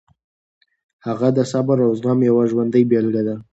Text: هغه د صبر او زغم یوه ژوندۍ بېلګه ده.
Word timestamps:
هغه 1.05 1.27
د 1.37 1.39
صبر 1.51 1.77
او 1.85 1.91
زغم 1.99 2.19
یوه 2.29 2.43
ژوندۍ 2.51 2.83
بېلګه 2.89 3.21
ده. 3.27 3.35